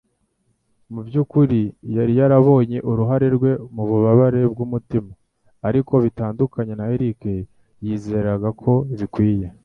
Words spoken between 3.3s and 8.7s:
rwe mububabare bwumutima, ariko bitandukanye na Eric, yizeraga